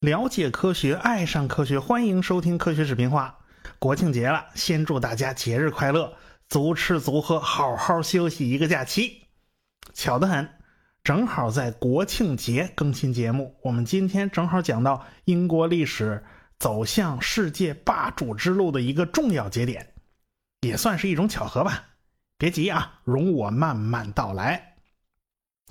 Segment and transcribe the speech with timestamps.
[0.00, 3.38] 了解科学，爱上科学，欢迎收听科学视频化。
[3.78, 6.12] 国庆节了，先祝大家节日快乐，
[6.48, 9.22] 足吃足喝，好好休息一个假期。
[9.94, 10.48] 巧得很，
[11.04, 13.56] 正好在国庆节更新节目。
[13.62, 16.24] 我们今天正好讲到英国历史
[16.58, 19.94] 走向世界霸主之路的一个重要节点，
[20.60, 21.84] 也算是一种巧合吧。
[22.42, 24.74] 别急啊，容我慢慢道来。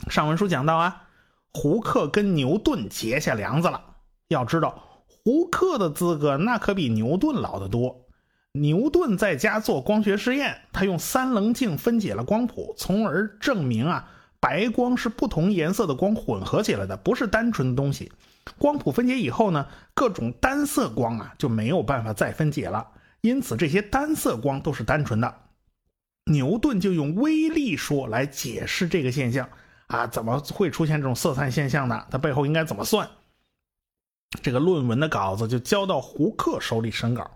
[0.08, 1.04] 上文书讲到啊，
[1.52, 3.84] 胡克跟牛顿结下梁子了。
[4.30, 8.08] 要知道，胡克的资格那可比牛顿老得多。
[8.54, 14.10] 牛顿在家做光学实验，他用三棱镜分解了光谱，从而证明啊，
[14.40, 18.14] 白光是不同颜色的光混合起来的，不是单纯的东西。
[18.58, 22.88] 光谱分解以后呢，各种单色光啊就没有办法再分解了，
[23.20, 25.36] 因此这些单色光都是单纯的。
[26.26, 29.50] 牛顿就用微粒说来解释这个现象
[29.88, 32.06] 啊，怎么会出现这种色散现象呢？
[32.10, 33.10] 它背后应该怎么算？
[34.42, 37.30] 这个论文的稿子就交到胡克手里审稿，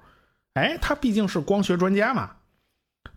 [0.54, 2.38] 哎，他毕竟是光学专家嘛。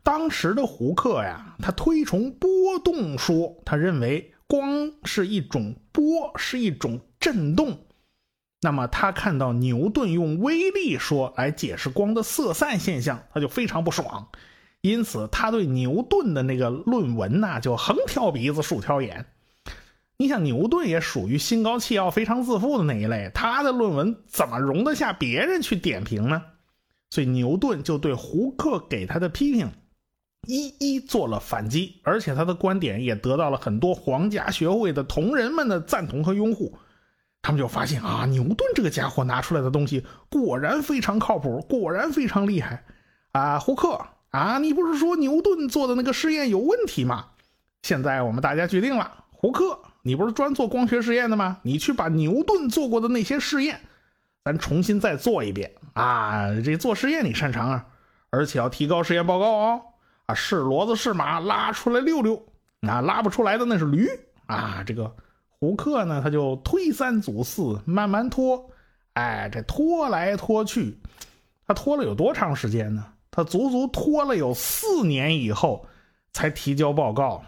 [0.03, 2.49] 当时的胡克呀，他推崇波
[2.83, 7.79] 动说，他认为光是一种波，是一种振动。
[8.63, 14.29] 那么他看到牛顿用微粒说来解释光的色散现象，他就非常不爽。
[14.81, 19.27] 因此，他对牛顿的那个论文呐，就横挑鼻子竖挑眼。
[20.17, 26.43] 你想，牛顿也属于心高气傲、非常自负的那一类，他的论文怎么容得下别人去点评呢？
[27.11, 29.71] 所以牛顿就对胡克给他的批评
[30.47, 36.77] 一一做了反击，而且他的观点也得到了很多皇家学会的同仁们的赞同和拥护。
[37.41, 42.85] 他们就发现啊，牛顿这个家伙拿出来的东西果然非常靠谱，果然非常厉害
[43.33, 43.59] 啊！
[43.59, 47.27] 胡克啊，你不是说牛顿做的那个试验有问题吗？
[47.83, 49.81] 现在我们大家决定了，胡克。
[50.03, 51.59] 你不是专做光学实验的吗？
[51.63, 53.81] 你去把牛顿做过的那些试验，
[54.45, 56.49] 咱重新再做一遍啊！
[56.65, 57.87] 这做实验你擅长啊，
[58.31, 59.83] 而且要提高实验报告哦。
[60.27, 62.43] 啊，是骡子是马，拉出来溜溜。
[62.83, 64.09] 啊，拉不出来的那是驴
[64.47, 64.83] 啊。
[64.87, 65.15] 这个
[65.59, 68.71] 胡克呢，他就推三阻四，慢慢拖。
[69.15, 70.99] 哎，这拖来拖去，
[71.67, 73.05] 他拖了有多长时间呢？
[73.39, 75.87] 他足足拖了有四年以后
[76.33, 77.41] 才提交报告。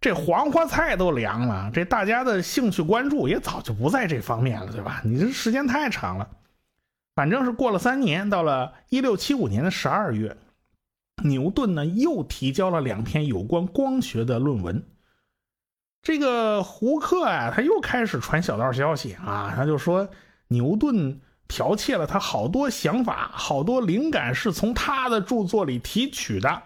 [0.00, 5.02] 这黄花菜都凉了，这大家的兴趣关注也早就不在这方面了，对吧？
[5.04, 6.30] 你这时间太长了，
[7.16, 10.36] 反正是过了三年，到了一六七五年的十二月，
[11.24, 14.80] 牛顿呢又提交了两篇有关光学的论文。
[16.02, 20.08] 这个胡克啊，他又开始传小道消息啊，他就说
[20.46, 26.62] 牛顿剽窃了他好多想法，好多灵感是从他的著作里提取的。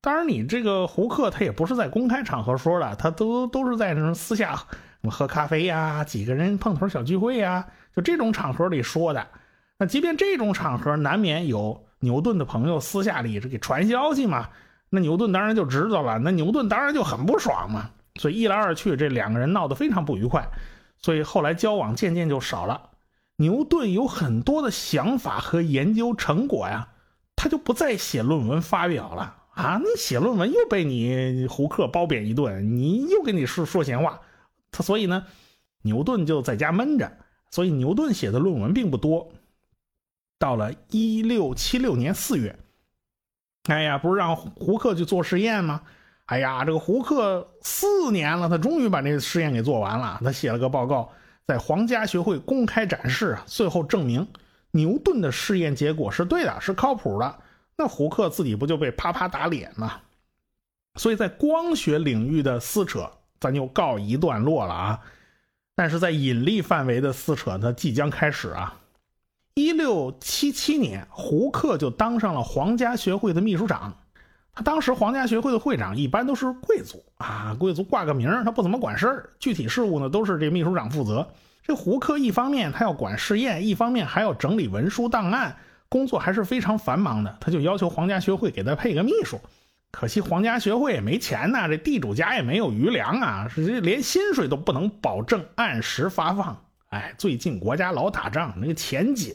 [0.00, 4.56] 当然，你这个胡克他也不是在公开场合说的，他都都是在那种私下
[5.10, 9.26] 喝咖啡呀，几个人碰头小聚会呀，就这种场合里说的。
[9.78, 14.48] 那即便这种场合，难免有牛顿的朋友私下里这给传消息嘛。
[14.88, 17.90] 那牛顿当然就知道了，那牛顿当然就很不爽嘛。
[18.20, 20.48] 所以一来二去，这两个人闹得非常不愉快，
[20.98, 22.80] 所以后来交往渐渐就少了。
[23.36, 26.88] 牛顿有很多的想法和研究成果呀，
[27.34, 29.42] 他就不再写论文发表了。
[29.56, 29.80] 啊！
[29.82, 34.20] 你写论文又被你胡克褒贬一顿，你又跟你说说闲话，
[34.70, 35.24] 他所以呢，
[35.80, 37.10] 牛顿就在家闷着。
[37.50, 39.32] 所以牛顿写的论文并不多。
[40.38, 42.58] 到了一六七六年四月，
[43.68, 45.80] 哎呀，不是让胡克去做实验吗？
[46.26, 50.20] 哎呀，这个胡克四年了，他终于把这个实验给做完了。
[50.22, 51.10] 他写了个报告，
[51.46, 54.26] 在皇家学会公开展示啊，最后证明
[54.72, 57.38] 牛顿的试验结果是对的，是靠谱的。
[57.76, 60.00] 那胡克自己不就被啪啪打脸吗？
[60.98, 65.00] 所以在光学领域的撕扯，咱就告一段落了啊。
[65.74, 68.80] 但是在引力范围的撕扯，它即将开始啊。
[69.54, 73.96] 一六七七年，胡克就当上了皇家学会的秘书长。
[74.56, 81.28] 他当时皇家学会的会长一般都是贵族啊，贵族挂个名他不怎么管事儿，具体事务呢都是这秘书长负责。
[81.62, 85.54] 这胡克一方面他要管试验，一方面还要整理文书档案。
[85.88, 89.38] 工作还是非常繁忙的，他就要求皇家学会给他配个秘书。
[89.92, 96.56] 可惜皇家学会也没钱呐，这地主家也没有余粮啊，是连薪水都不能保证按时发放。
[96.88, 99.34] 哎，最近国家老打仗，那个钱紧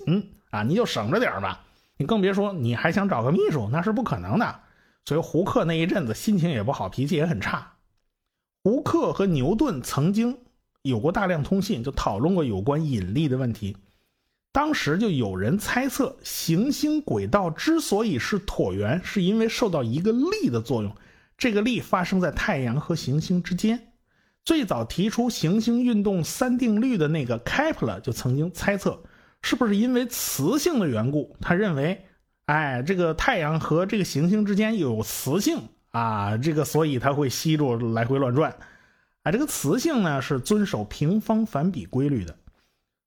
[0.49, 1.61] 啊，你就省着点吧。
[1.97, 4.55] 你更别说你还想找个秘书，那是不可能的。
[5.05, 7.73] 所以胡克那一阵子心情也不好，脾气也很差。
[8.63, 10.37] 胡克和牛顿曾经
[10.83, 13.77] 有过大量通信，就讨论过有关引力的问题。
[14.51, 20.95] 当时就有人猜测，行星轨道之所以是椭圆，是因为受到一个力的作用。
[21.37, 23.93] 这个力发生在太阳和行星之间。
[24.43, 29.01] 最早提出行星运动三定律的那个开普勒就曾经猜测，
[29.41, 31.35] 是不是因为磁性的缘故？
[31.39, 32.05] 他认为，
[32.51, 38.53] 哎，这个太阳和这个行星之间有磁性啊，这个所以它会吸住来回乱转。
[39.23, 42.35] 啊，这个磁性呢是遵守平方反比规律的，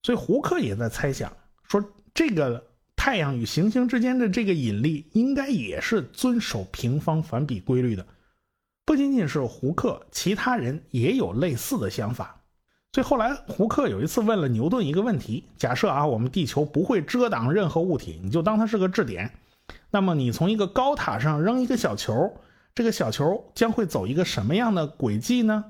[0.02, 1.30] 所以胡克也在猜想
[1.68, 2.64] 说，这个
[2.96, 8.06] 太阳与行星之间的这个引力应该也是遵守平方反比规律的。
[8.86, 12.43] 不仅仅是胡克，其他人也有类似的想法。
[12.94, 19.32] 所以后来胡克有一次问了牛顿一个问题：假设啊，我们地球不会遮挡任何物体，你就当它是个质点，
[19.90, 22.32] 那么你从一个高塔上扔一个小球，
[22.72, 25.64] 这个小球将会走一个什么样的轨迹呢？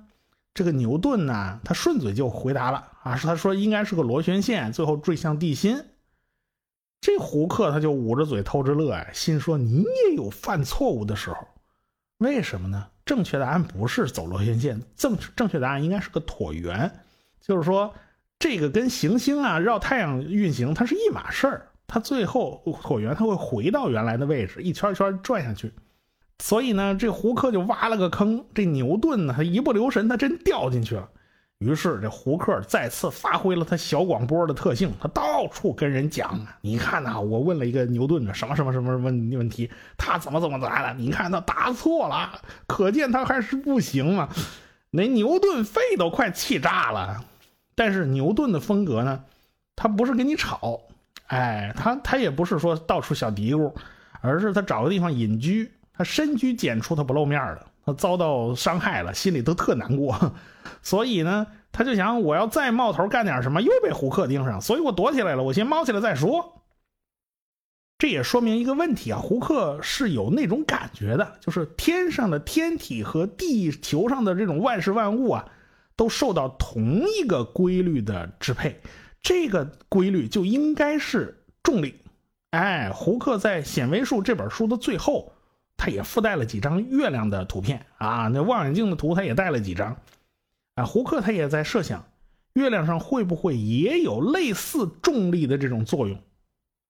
[0.52, 5.82] 这个牛顿呢，他顺嘴就回答了啊，是他说应该是个螺旋线，最后坠向地心。
[7.00, 11.38] 这胡克他就捂着嘴偷着乐呀，心说你也有犯错误的时候，
[12.18, 12.88] 为什么呢？
[13.06, 17.00] 正确答案不是走螺旋线，正正确答案应该是个椭圆，
[17.46, 17.92] 就是说
[18.38, 25.70] 这个跟行星啊绕太阳运行它是一码事儿，它最后椭圆它会回到原来的位置，一圈一圈转下去。
[26.38, 31.08] 所以呢，这胡克就挖了个坑，这牛顿呢，他一不留神，他真掉进去了。
[31.58, 44.28] 于是这胡克再次发挥了他小广播的特性，他到处跟人讲，你看呐，我问了一个牛顿的什么什么什么问问题，他怎么怎么答的，你看他答错了，可见他还是不行嘛。
[44.90, 47.24] 那牛顿肺都快气炸了。
[47.74, 49.24] 但是牛顿的风格呢，
[49.76, 50.80] 他不是跟你吵，
[51.26, 53.72] 哎，他他也不是说到处小嘀咕，
[54.20, 55.70] 而是他找个地方隐居。
[55.96, 57.66] 他深居简出，他不露面的。
[57.86, 60.32] 他遭到伤害了，心里都特难过，
[60.82, 66.62] 所以呢，他就想，我要再冒头干点什么，又被胡克盯上，所以我躲起来了，我先猫起来再说。
[67.98, 75.44] 这也说明一个问题啊，胡克是有那种感觉的，就是天上的天体和地球上的这种万事万物啊，
[75.96, 78.80] 都受到同一个规律的支配，
[79.20, 81.94] 这个规律就应该是重力。
[82.50, 85.32] 哎，胡克在《显微术》这本书的最后。
[85.76, 89.96] 他也附带了几张月亮的图片啊，那望远镜的图他也带了几张，
[90.76, 92.06] 啊，胡克他也在设想，
[92.52, 96.16] 月亮上会不会也有类似重力的这种作用，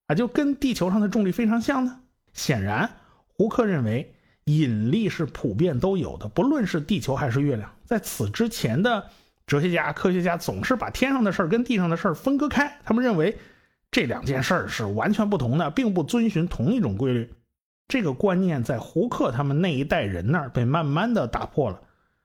[0.05, 1.99] 啊，就跟地球上的重力非常像呢？
[2.31, 2.91] 显然，
[3.27, 4.14] 胡克认为
[4.45, 7.69] 引力是普遍都有的，不论是地球还是月亮。
[7.83, 9.09] 在此之前的
[9.47, 13.37] 哲学家、科学家总是把天上的事儿跟地上的事儿分割开，他们认为
[13.91, 17.33] 这两件事儿是完全不同的，并不遵循同一种规律。
[17.87, 21.79] 这个观念在胡克他们那一代人那儿被慢慢的打破了。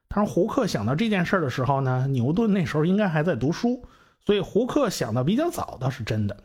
[0.08, 3.86] 当然，胡克想到这件事儿的时候呢，牛顿那时候应该还在读书，
[4.24, 6.36] 所以胡克想的比较早，倒是真的。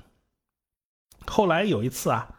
[1.25, 2.29] 后来有一次啊，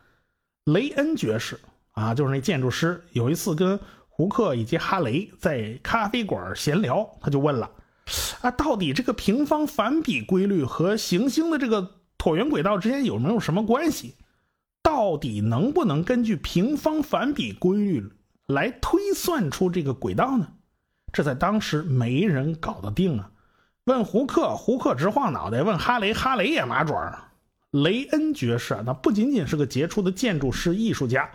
[0.64, 1.58] 雷恩爵士
[1.96, 7.70] 啊，就是那建筑师，有一次跟胡克以及哈雷在咖啡馆闲聊，他就问了：
[8.42, 14.14] 啊，到底这个平方反比规律和行星的这个椭圆轨道之间有没有什么关系？
[14.82, 18.12] 到底能不能根据平方反比规律
[18.46, 20.46] 来推算出这个轨道呢？
[21.14, 23.30] 这在当时没人搞得定啊！
[23.84, 27.30] 问胡克，胡克直晃脑袋；问哈雷，哈雷也麻爪。
[27.70, 31.28] 雷恩爵士啊，那不仅仅是个杰出的建筑师、艺术家，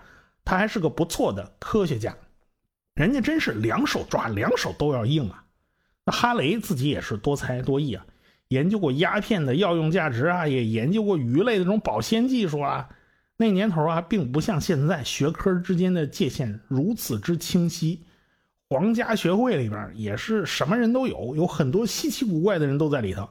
[0.52, 2.14] 他还是个不错的科学家。
[2.94, 5.46] 人家真是两手抓，两手都要硬啊！
[6.06, 8.06] 那哈雷自己也是多才多艺啊，
[8.50, 12.90] 研究过鸦片的药用价值啊，也研究过鱼类的这种保鲜技术啊。
[13.38, 18.04] 那年头啊，并不像现在学科之间的界限如此之清晰。
[18.70, 23.30] 皇家学会里边也是什么人都有，有很多稀奇古怪的人都在里头。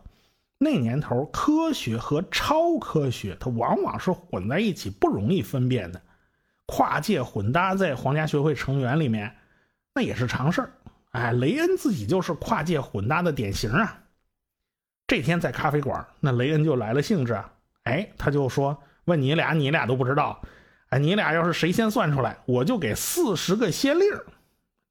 [0.57, 6.01] 那年头，科学和超科学它往往是混在一起，不容易分辨的。
[6.71, 9.37] 跨界混搭在皇家学会成员里面，
[9.93, 10.73] 那也是常事儿。
[11.11, 13.99] 哎，雷恩自己就是跨界混搭的典型啊。
[15.09, 18.81] 这天在咖啡馆，那雷恩就来了兴致啊，哎，他就说。
[19.07, 20.41] 问你俩，你俩都不知道，
[20.91, 24.07] 哎，你俩要是谁先算出来，我就给四十个先令。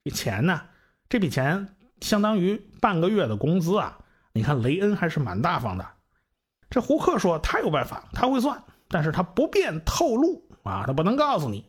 [0.03, 0.61] 这钱呢？
[1.07, 1.69] 这笔钱
[2.01, 3.97] 相当于半个月的工资啊！
[4.33, 5.87] 你看雷恩还是蛮大方的。
[6.69, 11.68] 这胡克说他有办法，他会算，但是他不便透露啊，他不能告诉你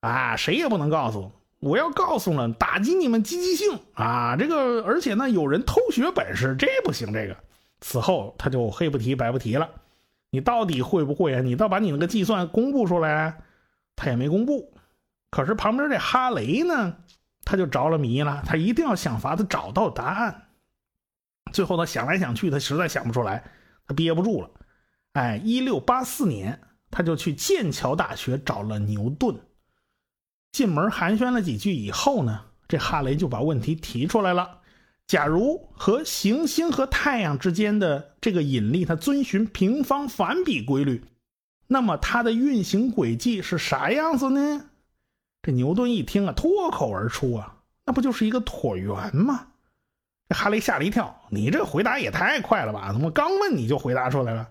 [0.00, 1.32] 啊，谁也不能告诉。
[1.60, 4.36] 我要告诉了，打击你们积极性啊！
[4.36, 7.12] 这个，而且呢，有人偷学本事，这不行。
[7.12, 7.36] 这个，
[7.80, 9.68] 此后他就黑不提白不提了。
[10.30, 11.40] 你到底会不会啊？
[11.40, 13.40] 你倒把你那个计算公布出来，
[13.96, 14.72] 他也没公布。
[15.30, 16.94] 可是旁边这哈雷呢，
[17.44, 20.48] 他就着了迷了，他一定要想法子找到答案。
[21.52, 23.42] 最后他想来想去，他实在想不出来，
[23.88, 24.50] 他憋不住了。
[25.14, 29.34] 哎，一六八四年，他就去剑桥大学找了牛顿。
[30.52, 34.58] 进门寒暄了几句以后呢，这哈雷就把问题提出来了：
[35.06, 41.04] 假如和行星和太阳之间的这个引力它遵循平方反比规律，
[41.66, 44.66] 那么它的运行轨迹是啥样子呢？
[45.42, 49.46] 这牛顿一听啊，脱口而出啊，那不就是一个椭圆吗？
[50.28, 52.92] 这哈雷吓了一跳，你这回答也太快了吧？
[52.92, 54.48] 怎么刚问你就回答出来了？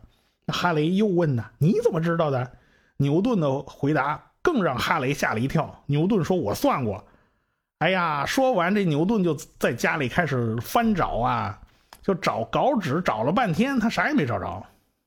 [0.47, 2.51] 哈雷又问呢，你怎么知道的？
[2.95, 5.83] 牛顿的回答更让哈雷吓了一跳。
[5.87, 7.03] 牛顿说：“我算过。”
[7.79, 11.59] 哎呀，说完这牛顿就在家里开始翻找啊，
[12.01, 14.65] 就找稿纸，找了半天，他啥也没找着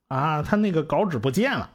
[0.09, 1.71] 啊，他那个稿纸不见了，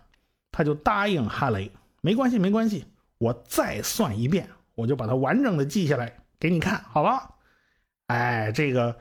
[0.52, 2.86] 他就答应哈雷：“没关系，没关系，
[3.18, 7.32] 我再算一遍，我就把它完整的记下来给你看，好吧？”
[8.06, 8.96] 哎，这个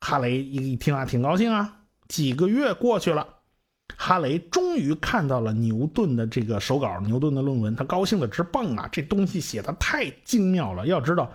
[0.00, 1.76] 哈雷一听啊，挺高兴啊。
[2.08, 3.37] 几个月过去了，
[4.00, 8.88] 哈雷终于看到了牛顿的这个手稿，牛顿的论文，他高兴的直蹦啊！
[8.92, 10.86] 这东西写的太精妙了。
[10.86, 11.32] 要知道，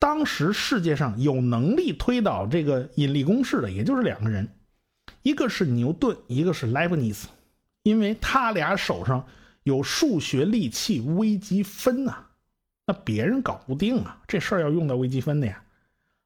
[0.00, 4.48] 当时世界上有能力推导这个引力公式的，也就是两个人，
[5.22, 7.28] 一个是牛顿，一个是莱布尼茨，
[7.84, 9.24] 因为他俩手上
[9.62, 12.16] 有数学利器微积分呐，
[12.84, 15.62] 那别人搞不定啊，这事儿要用到微积分的呀。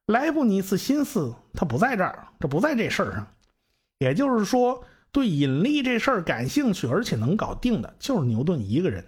[0.06, 3.26] 莱布尼茨心思他不在这儿，这不在这事儿上，
[3.99, 4.83] 也就是说，
[5.16, 9.02] 对引力这事儿感兴趣而且能搞定的，就是牛顿一个人。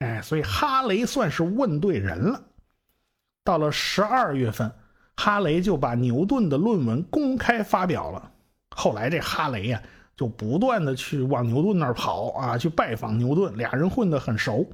[0.00, 2.42] 哎，所以哈雷算是问对人了。
[3.42, 4.70] 到了十二月份，
[5.16, 8.30] 哈雷就把牛顿的论文公开发表了。
[8.76, 9.82] 后来这哈雷呀，
[10.14, 14.70] 就不断的去往牛顿那儿跑啊，去拜访牛顿，俩人混得很熟。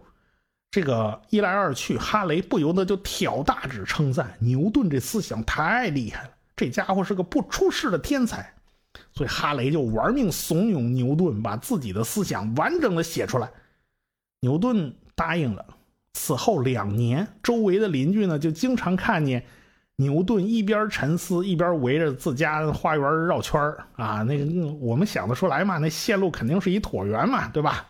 [0.73, 8.53] 这个一来二去，哈雷不由得就挑大指称赞牛顿这思想太厉害了，这家伙是个不出世的天才。
[9.13, 13.51] 所以哈雷就玩命怂恿牛顿把自己的思想完整的写出来。
[14.41, 15.65] 牛顿答应了。
[16.13, 19.45] 此后两年，周围的邻居呢就经常看见
[19.97, 23.61] 牛顿一边沉思，一边围着自家花园绕圈
[23.97, 24.23] 啊。
[24.23, 27.87] 那个我们想得出来嘛，那线路肯定是一椭圆嘛，对吧？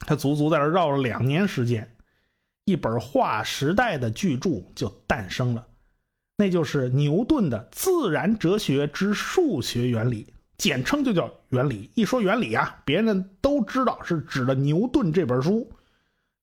[0.00, 1.90] 他足足在这绕了两年时间，
[2.64, 5.66] 一本划时代的巨著就诞生了，
[6.38, 10.24] 那就是牛顿的《自然哲学之数学原理》，
[10.58, 11.90] 简称就叫原理。
[11.94, 15.70] 一说原理啊，别人都知道是指的牛顿这本书。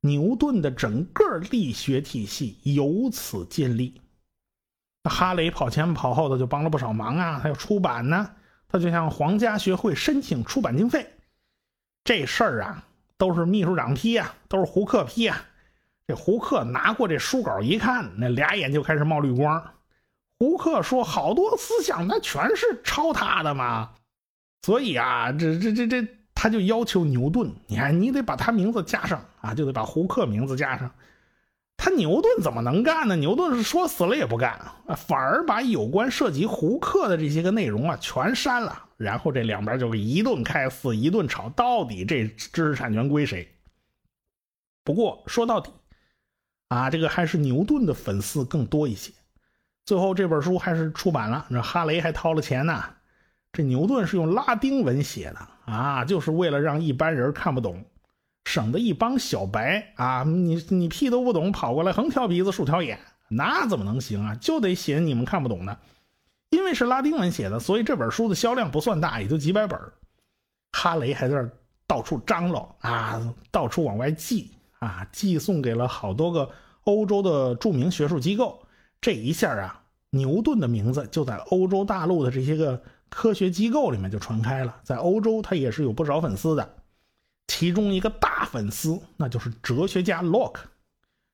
[0.02, 4.02] 牛顿的整个力学体系由此建立。
[5.10, 8.32] 哈雷跑前跑后的就帮了不少忙啊，还有出版呢，
[8.68, 11.08] 他就向皇家学会申请出版经费，
[12.04, 12.86] 这事儿啊。
[13.16, 15.46] 都是秘书长批啊，都是胡克批啊。
[16.08, 19.64] 这胡克拿过这书稿一看，那俩眼就开始冒绿光。
[20.40, 23.92] 胡克说：“好多思想那全是抄他的嘛。”
[24.64, 30.92] 所以啊，这这这这，他就要求牛顿，你看你得把他名字加上啊，就得把胡克名字加上。
[31.76, 33.16] 他牛顿怎么能干呢？
[33.16, 34.54] 牛顿是说死了也不干
[34.86, 38.86] 啊，反而把有关涉及胡克的这些个内容啊全删了。
[38.96, 43.50] 然后这两边就一顿开撕，一顿吵，到底这知识产权归谁？
[44.86, 45.72] 不过说到底，
[46.70, 49.12] 啊，这个还是牛顿的粉丝更多一些。
[49.86, 52.84] 最后这本书还是出版了，那哈雷还掏了钱呢。
[53.52, 57.86] 这牛顿是用拉丁文写的啊，就是为了让一般人看不懂，
[58.46, 62.98] 省得一帮小白啊，你你屁都不懂，跑过来横挑鼻子竖挑眼，
[63.28, 64.34] 那怎么能行啊？
[64.36, 65.78] 就得写你们看不懂的。
[66.50, 69.80] 因为是拉丁文写的，所以这本书的销量不算大，也就几百本。
[70.72, 71.50] 哈雷还在这
[71.86, 73.22] 到处张罗啊，
[73.52, 76.50] 到处往外寄啊，寄送给了好多个
[76.86, 78.63] 欧洲的著名学术机构。
[79.04, 84.78] 这一下啊，牛顿的名字就在欧洲大陆的这些个科学机构里面就传开了。
[84.82, 86.76] 在欧洲，他也是有不少粉丝的。
[87.50, 90.70] 其中一个大粉丝，那就是哲学家洛克。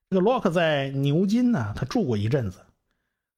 [0.10, 2.58] 这个洛克在牛津呢，他住过一阵子。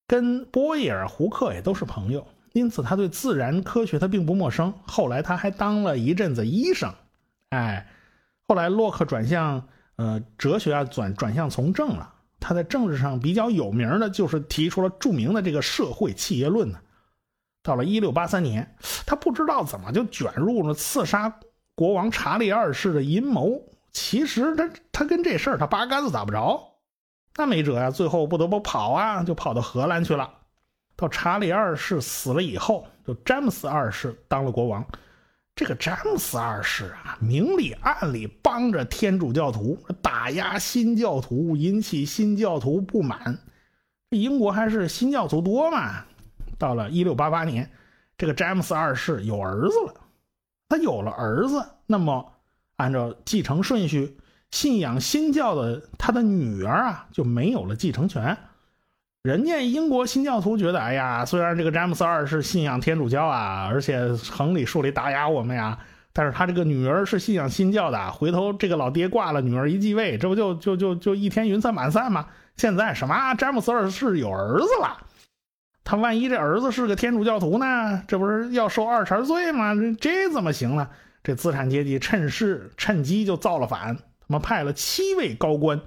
[0.07, 4.73] 跟波伊尔、胡克也都是朋友，因此他对自然科学他并不陌生。
[4.83, 6.93] 后来他还当了一阵子医生，
[7.49, 7.85] 哎，
[8.47, 12.13] 后来洛克转向呃哲学啊，转转向从政了。
[12.41, 16.79] 他在政治上比较有名的就是提出了著名的这个社会契约论呢。
[17.63, 21.39] 到了一六八三年，他不知道怎么就卷入了刺杀
[21.75, 23.61] 国王查理二世的阴谋。
[23.93, 26.59] 其实他他跟这事儿他八竿子打不着。
[27.37, 30.33] 那没辙呀，最后不得不跑啊，就跑到荷兰去了。
[30.95, 34.85] 到查理二世死了以后，就詹姆斯二世当了国王。
[35.61, 43.37] 这个詹姆斯二世啊，明里暗里帮着天主教徒打压新教徒，引起新教徒不满。
[44.09, 46.03] 英国还是新教徒多嘛。
[46.57, 47.69] 到了一六八八年，
[48.17, 49.93] 这个詹姆斯二世有儿子了。
[50.67, 52.33] 他有了儿子，那么
[52.77, 54.17] 按照继承顺序。
[54.49, 58.35] 信仰新教的他的女儿啊就没有了继承权，
[59.23, 65.77] 人家英国新教徒觉得，哎呀，虽然这个詹姆斯二世信仰天主教啊，而且横里竖里打压我们呀，
[66.11, 72.25] 但是他这个女儿是信仰新教的，回头这个老爹挂了，女儿一继位，这不就就就就一天云散满散吗？
[72.57, 74.97] 现在什么詹姆斯二世有儿子了，
[75.83, 78.01] 他万一这儿子是个天主教徒呢？
[78.07, 79.75] 这不是要受二茬罪吗？
[79.99, 80.89] 这怎么行呢？
[81.23, 85.79] 这资产阶级趁势趁机就造了反，他们派了七位高官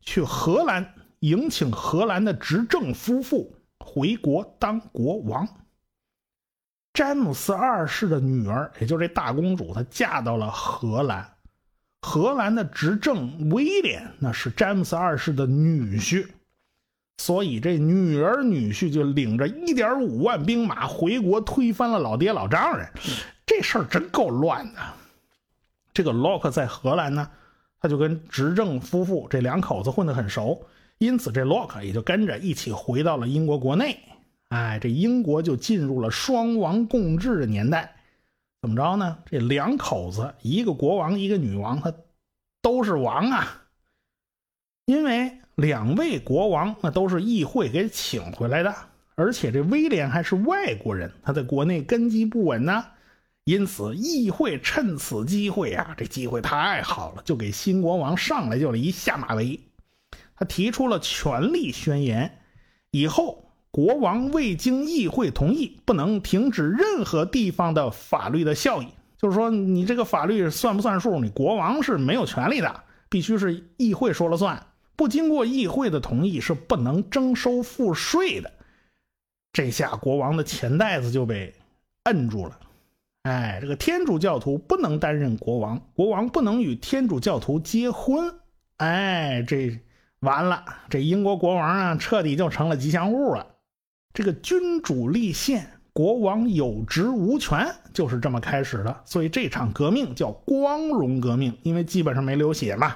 [0.00, 0.94] 去荷兰。
[1.22, 5.46] 迎请荷兰的执政夫妇回国当国王。
[6.92, 11.36] 詹姆斯二世的女儿，也就这大公主，她嫁到了荷兰。
[12.00, 16.26] 荷兰的执政威廉，那是詹姆斯二世的女婿，
[17.18, 22.88] 所以这女儿女婿就领着一点五万兵马回国，推翻了老爹老丈人。
[23.46, 24.80] 这事儿真够乱的。
[25.94, 27.30] 这个洛克在荷兰呢，
[27.78, 30.66] 他就跟执政夫妇这两口子混得很熟。
[31.02, 33.98] 因此，这洛克也就跟着一起回到了英国国内。
[34.50, 37.96] 哎，这英国就进入了双王共治的年代。
[38.60, 39.18] 怎么着呢？
[39.26, 41.92] 这两口子，一个国王，一个女王，他
[42.60, 43.64] 都是王啊。
[44.86, 48.72] 因为两位国王那都是议会给请回来的，
[49.16, 52.84] 而且这威廉还是外国人，他在国内根基不稳呢。
[53.42, 59.58] 因此，议会趁此机会啊，这机会太好了，就给新国王上来就了一下马威。
[60.42, 62.38] 他提出了权力宣言，
[62.90, 68.88] 以后国王未经议会同意，不能停止任何地方的法律的效益。
[69.16, 71.20] 就是说，你这个法律算不算数？
[71.20, 74.66] 你国王是没有权利的，必须是议会说了算。
[74.96, 78.50] 不经过议会的同意，是不能征收赋税的。
[79.52, 81.54] 这下国王的钱袋子就被
[82.02, 82.58] 摁住了。
[83.22, 88.34] 哎，这个天主教徒不能担任国王，国王不能与天主教徒结婚。
[88.78, 89.78] 哎，这。
[90.22, 93.44] 完了，这英国国王啊，彻底就成了吉祥物了。
[94.14, 99.02] 这个君主立宪，国王有职无权，就是这么开始的。
[99.04, 102.94] 所以这场革命叫光荣革命，因为基本上没流血嘛。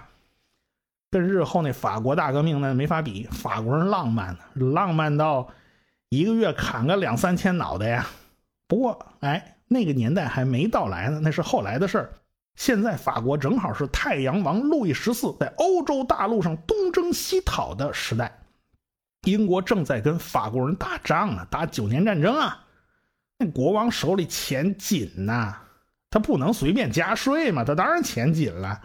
[1.10, 5.48] 跟日后那法国大革命那没法比，法国人浪漫，浪漫到
[6.10, 8.06] 一个月砍个两三千脑袋呀。
[8.68, 12.12] 不过，哎，那个年代还没到来呢，那是后来的事儿。
[12.56, 18.36] 现在法国正好是太阳王路易十四在欧洲大陆上东征西讨的时代，
[19.24, 22.64] 英国正在跟法国人打仗啊，打九年战争啊。
[23.38, 25.54] 那国王手里钱紧呐，
[26.08, 28.80] 他不能随便加税嘛，他当然钱紧了。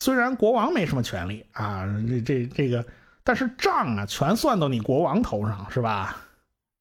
[0.00, 2.84] 虽然国王没什么权利啊，这这这个，
[3.22, 6.16] 但是账啊全算到你国王头上是吧？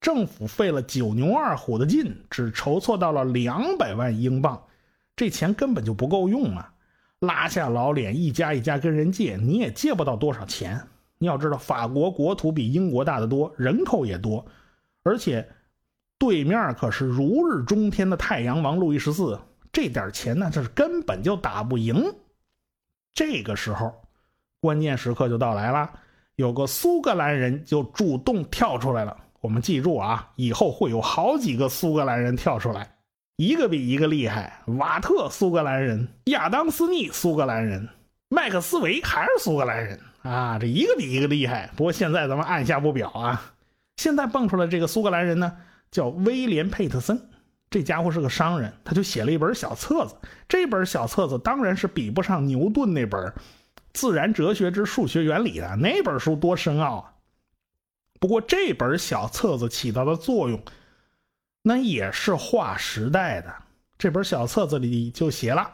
[0.01, 4.59] 政府费了九牛二虎的劲，只筹措到了两百万英镑。
[5.19, 6.71] 这钱根本就不够用啊！
[7.19, 10.81] 拉下老脸，一家一家跟人借，你也借不到多少钱。
[11.17, 14.45] 你要知道，法国国土比英国大得多，人口也多，
[15.03, 15.45] 而且
[16.17, 19.37] 对面可是如日中天的太阳王路易十四，
[19.73, 22.01] 这点钱呢，这是根本就打不赢。
[23.13, 23.93] 这个时候，
[24.61, 25.91] 关键时刻就到来了，
[26.37, 29.17] 有个苏格兰人就主动跳出来了。
[29.41, 32.95] 我们记住啊，以后会有好几个苏格兰人跳出来。
[33.39, 37.87] 一个比一个厉害，瓦特苏格兰人，亚当斯密苏格兰人，
[38.27, 40.59] 麦克斯韦还是苏格兰人啊！
[40.59, 41.71] 这一个比一个厉害。
[41.77, 43.53] 不过现在咱们按下不表啊。
[43.95, 45.55] 现在蹦出来这个苏格兰人呢，
[45.89, 47.29] 叫威廉佩特森，
[47.69, 50.17] 这家伙是个商人，他就写了一本小册子。
[50.49, 53.21] 这本小册子当然是比不上牛顿那本
[53.93, 57.13] 《自然哲学之数学原理》的那本书多深奥啊。
[58.19, 60.61] 不过这本小册子起到的作用。
[61.61, 63.53] 那也是划时代的。
[63.97, 65.69] 这本小册子里就写了，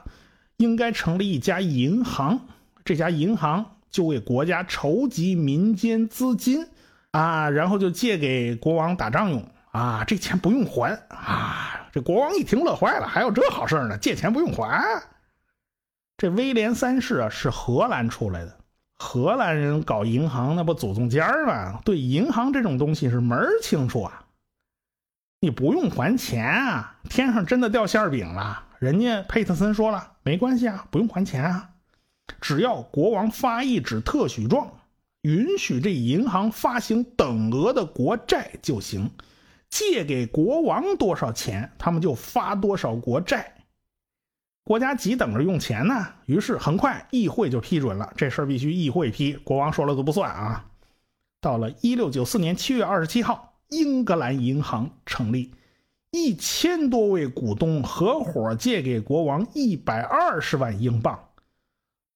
[0.57, 2.39] 应该成立一家银行，
[2.83, 6.67] 这家银行就为国家筹集民间资金，
[7.11, 14.83] 啊，然后就借给国王打仗用，啊，这钱不用还，啊，这国王一听乐坏了，还有这好事呢，借钱不用还。
[16.17, 18.57] 这威廉三世啊，是荷兰出来的，
[18.97, 21.79] 荷兰人搞银行那不祖宗家吗？
[21.85, 24.24] 对银行这种东西是门儿清楚啊。
[25.41, 26.99] 你不用还钱啊！
[27.09, 28.63] 天上真的掉馅饼了。
[28.79, 31.69] 人家佩特森说了，没关系啊，不用还钱啊，
[32.41, 34.71] 只要国王发一纸特许状，
[35.21, 39.11] 允许这银行发行等额的国债就行。
[39.69, 43.55] 借给国王多少钱，他们就发多少国债。
[44.63, 50.65] 国家急等着用钱呢，于是很快议会就批准了这事儿，必须议会批，国王说了都不算啊。
[51.39, 53.54] 到了一六九四年七月二十七号。
[53.69, 55.53] 英格兰银行成立，
[56.11, 61.19] 一千多位股东合伙借给国王一百二十万英镑。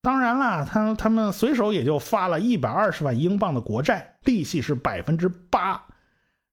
[0.02, 5.84] 当然了，他他们随手也就发了一百二十万英镑的国债，利息是百分之八。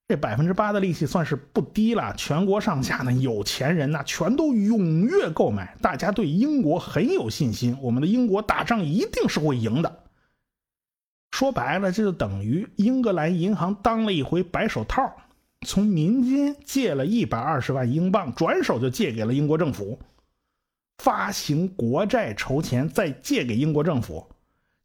[0.09, 10.03] 这百分之八的利息算是不低了，全国上下呢有钱人呐全都踊跃购买，大家对英国很有信心，我们的英国打仗一定是会赢的。
[11.37, 15.15] 说白了，这就等于英格兰银行当了一回白手套，
[15.67, 19.99] 从民间借了一百二十万英镑，转手就借给了英国政府，
[20.97, 24.27] 发行国债筹钱，再借给英国政府，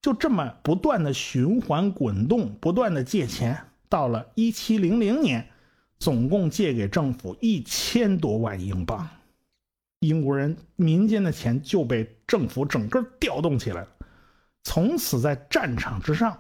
[0.02, 3.58] 就这么不断的循环滚动，不断的借钱。
[3.88, 5.48] 到了一七零零年，
[5.98, 9.08] 总共借给政府一千多万英镑，
[10.00, 13.88] 英国人民间的钱就被政府整个调动起来了。
[14.64, 16.38] 从此在战场之上，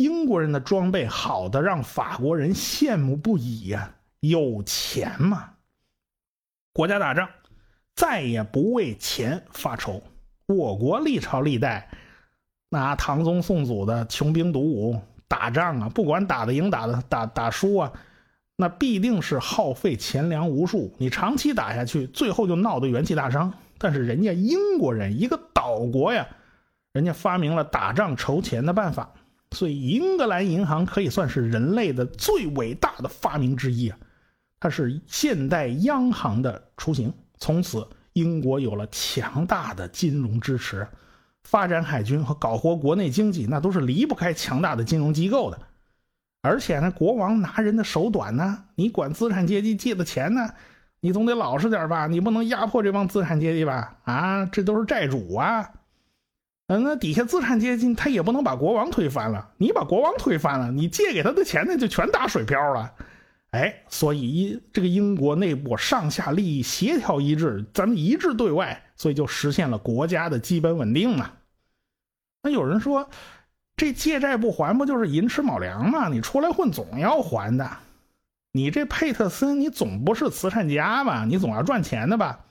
[0.00, 3.96] 英国人的装备好的让法国人羡慕不已呀！
[4.20, 5.50] 有钱嘛，
[6.72, 7.28] 国家打仗
[7.94, 10.02] 再也不为钱发愁。
[10.46, 11.90] 我国历朝历代，
[12.70, 14.98] 拿唐宗宋祖的穷兵黩武。
[15.28, 17.92] 打仗啊，不管打的赢打的打打输啊，
[18.56, 20.94] 那必定是耗费钱粮无数。
[20.96, 23.52] 你长期打下去，最后就闹得元气大伤。
[23.76, 26.26] 但是人家英国人一个岛国呀，
[26.94, 29.12] 人家发明了打仗筹钱的办法，
[29.56, 33.98] 所以英格兰银行可以算是人类的最伟大的发明之一啊。
[34.60, 40.86] 它是现代央行的雏形，从此英国有了强大的金融支持。
[41.42, 45.58] 发展海军和搞活国内经济，那都是离不开强大的金融机构的。
[46.42, 50.50] 而且呢，国王拿人的手短呢，你管资产阶级借的钱呢，
[51.00, 52.06] 你总得老实点吧？
[52.06, 53.96] 你不能压迫这帮资产阶级吧？
[54.04, 55.70] 啊，这都是债主啊。
[56.70, 59.50] 嗯，那底下资产阶级他也不能把国王推翻了。
[59.56, 62.92] 你把国王推翻了，你借给他的钱那就全打水漂了。
[63.50, 71.32] 哎，所以一这个英国内部上下利益协调一致，咱们一致对外，所以就实现了国家的基本稳定嘛。
[72.44, 73.10] 那有人说，
[73.76, 76.06] 这借债不还不就是寅吃卯粮吗？
[76.08, 77.68] 你出来混总要还的。
[78.52, 81.24] 你这佩特森，你总不是慈善家吧？
[81.24, 82.44] 你总要赚钱的吧？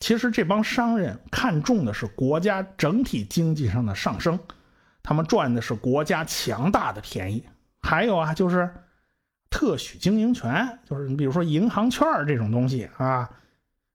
[0.00, 4.38] 其实这帮商人看重的是国家整体经济上的上升，
[5.02, 7.44] 他们赚的是国家强大的便宜。
[7.80, 8.72] 还有啊，就是。
[9.50, 13.30] 特许经营权就是你比如说银行券这种东西啊，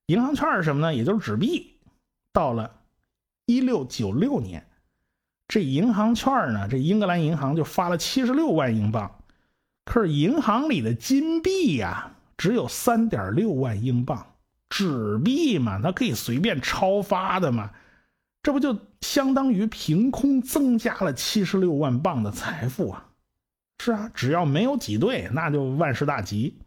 [0.07, 0.95] 银行券是什么呢？
[0.95, 1.79] 也就是纸币。
[2.31, 2.71] 到了
[3.45, 4.65] 一六九六年，
[5.47, 9.19] 这银行券呢，这英格兰银行就发了七十六万英镑，
[9.85, 14.32] 可是银行里的金币呀只有三点六万英镑，
[14.73, 17.69] 纸币嘛，它可以随便超发的嘛，
[18.41, 23.05] 这不就相当于凭空增加了七十六万镑的财富啊？
[23.77, 26.57] 是啊，只要没有挤兑，那就万事大吉。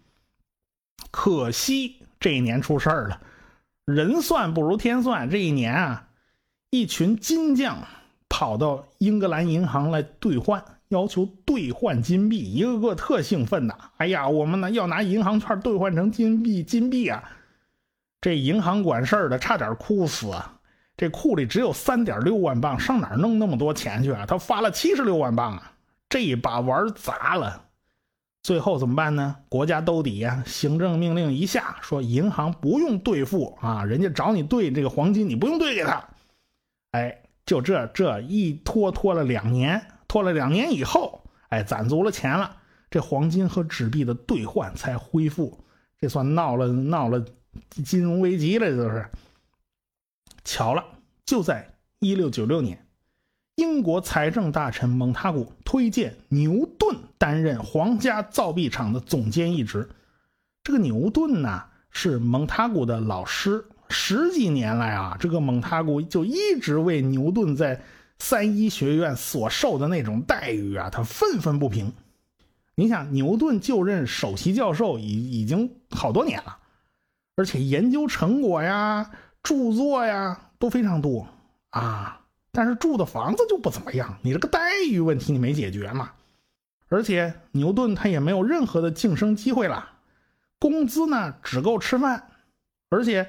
[1.10, 3.20] 可惜这一年出事儿了，
[3.84, 5.28] 人算不如天算。
[5.28, 6.08] 这一年啊，
[6.70, 7.88] 一群金匠
[8.28, 13.74] 跑到英格兰银行来兑换，要求兑换金币，一个个特兴奋呐！
[13.96, 17.32] 哎呀，我们呢要拿银行券兑换成金币，金币啊！
[18.26, 20.58] 这银行管事儿的差点哭死啊！
[20.96, 24.26] 这库里只有三点六万镑，上哪弄那么多钱去啊？
[24.26, 25.72] 他发了七十六万镑啊！
[26.08, 27.66] 这一把玩砸了，
[28.42, 29.36] 最后怎么办呢？
[29.48, 36.04] 国家兜底呀，行政命令一下，说银行不用兑付啊，人家找你兑这个黄金，你不用兑给他。
[36.90, 42.56] 哎，就这这一拖拖了两年，拖了两年以后，哎，攒足了钱了，
[42.90, 45.64] 这黄金和纸币的兑换才恢复。
[46.00, 47.24] 这算闹了闹了
[47.84, 49.06] 金融危机了，这都是。
[50.44, 50.84] 巧了，
[51.24, 52.86] 就在一六九六年。
[53.56, 59.88] 英国财政大臣蒙塔古推荐牛顿担任皇家造币厂的总监一职。
[60.62, 67.82] 这个牛顿呢是蒙塔古的老师，十几年来啊，这个蒙塔古就一直为牛顿在
[68.18, 71.92] 三一学院所受的那种待遇啊，他愤愤不平。
[72.74, 76.58] 你想，牛顿就任首席教授已已经好多年了，
[77.36, 79.08] 而且研究成果呀、
[79.42, 81.28] 著作呀都非常多
[81.70, 82.20] 啊。
[82.50, 86.10] 但是住的房子就不怎么样，你这个待遇问题你没解决嘛？
[86.88, 89.90] 而且牛顿他也没有任何的晋升机会了，
[90.58, 92.28] 工资呢只够吃饭，
[92.88, 93.26] 而且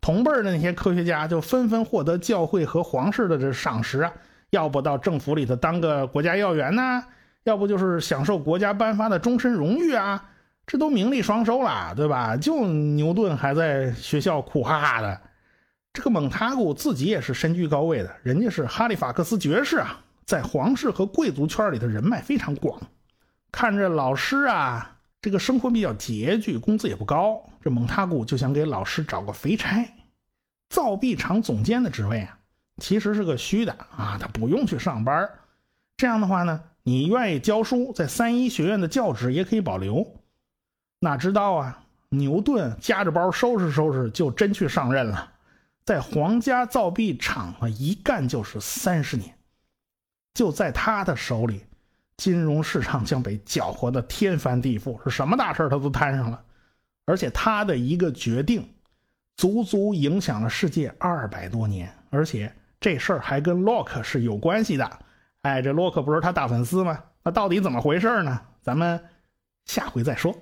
[0.00, 4.12] 同辈的那些科学家就纷纷获得教会和皇室的这赏识啊，
[4.50, 7.04] 要不到政府里头当个国家要员呢，
[7.44, 10.30] 要不就是享受国家颁发的终身荣誉啊，
[10.66, 12.36] 这都名利双收了，对吧？
[12.36, 15.20] 就牛顿还在学校苦哈哈的。
[15.92, 22.80] 这个蒙塔古自己也是身居高位的，人家是哈利法克斯爵士啊，在皇室和贵族圈里的人脉非常广。
[23.50, 29.86] 看着老师啊，这个生活比较拮据，工资也不高，这蒙塔古就想给老师找个肥差，
[30.70, 32.38] 造币厂总监的职位啊。
[32.78, 35.28] 其实是个虚的啊，他不用去上班。
[35.98, 40.21] 这样的话呢，你愿意教书，在三一学院的教职也可以保留。
[41.02, 45.32] 哪知道啊，牛顿夹着包收拾收拾，就真去上任了，
[45.84, 49.34] 在皇家造币厂啊一干就是三十年。
[50.32, 51.64] 就在他的手里，
[52.16, 56.40] 金融市场将被搅和的天翻地覆，是什么大事他都摊上了。
[57.04, 58.72] 而且他的一个决定，
[59.36, 64.98] 足足影响了世界二百多年，而且这事儿还跟洛克是有关系的。
[65.40, 67.02] 哎，这洛克不是他大粉丝吗？
[67.24, 68.40] 那到底怎么回事呢？
[68.62, 69.04] 咱们
[69.64, 70.32] 下回再说。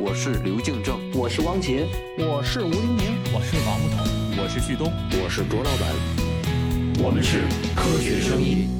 [0.00, 1.86] 我是刘敬正，我是汪杰，
[2.18, 7.42] 我是吴黎明，我是王木头，我是旭东，我是卓老板，我们是
[7.74, 8.77] 科学声音。